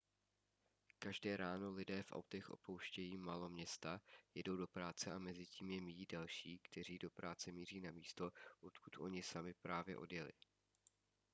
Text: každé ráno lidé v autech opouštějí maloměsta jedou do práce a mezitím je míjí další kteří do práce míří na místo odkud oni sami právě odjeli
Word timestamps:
každé 0.99 1.37
ráno 1.37 1.71
lidé 1.71 2.03
v 2.03 2.11
autech 2.11 2.49
opouštějí 2.49 3.17
maloměsta 3.17 4.01
jedou 4.35 4.55
do 4.57 4.67
práce 4.67 5.11
a 5.11 5.19
mezitím 5.19 5.71
je 5.71 5.81
míjí 5.81 6.05
další 6.05 6.59
kteří 6.59 6.99
do 6.99 7.09
práce 7.09 7.51
míří 7.51 7.81
na 7.81 7.91
místo 7.91 8.31
odkud 8.61 8.97
oni 8.99 9.23
sami 9.23 9.53
právě 9.53 9.97
odjeli 9.97 10.31